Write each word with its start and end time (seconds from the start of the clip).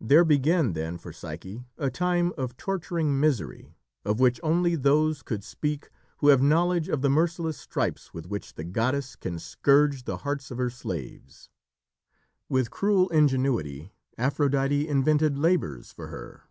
There 0.00 0.24
began 0.24 0.72
then 0.72 0.96
for 0.96 1.12
Psyche 1.12 1.66
a 1.76 1.90
time 1.90 2.32
of 2.38 2.56
torturing 2.56 3.20
misery 3.20 3.74
of 4.06 4.18
which 4.18 4.40
only 4.42 4.74
those 4.74 5.22
could 5.22 5.44
speak 5.44 5.90
who 6.16 6.28
have 6.28 6.40
knowledge 6.40 6.88
of 6.88 7.02
the 7.02 7.10
merciless 7.10 7.58
stripes 7.58 8.14
with 8.14 8.24
which 8.26 8.54
the 8.54 8.64
goddess 8.64 9.16
can 9.16 9.38
scourge 9.38 10.04
the 10.04 10.16
hearts 10.16 10.50
of 10.50 10.56
her 10.56 10.70
slaves. 10.70 11.50
With 12.48 12.70
cruel 12.70 13.10
ingenuity, 13.10 13.92
Aphrodite 14.16 14.88
invented 14.88 15.36
labours 15.36 15.92
for 15.92 16.06
her. 16.06 16.44